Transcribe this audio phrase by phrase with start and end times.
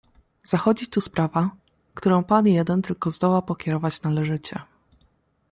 [0.43, 1.49] "Zachodzi tu sprawa,
[1.93, 4.59] którą pan jeden tylko zdoła pokierować należycie."